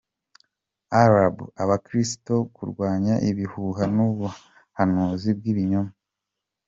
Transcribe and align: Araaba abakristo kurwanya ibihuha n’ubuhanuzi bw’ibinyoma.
Araaba 1.01 1.43
abakristo 1.63 2.33
kurwanya 2.55 3.15
ibihuha 3.29 3.83
n’ubuhanuzi 3.95 5.29
bw’ibinyoma. 5.37 5.93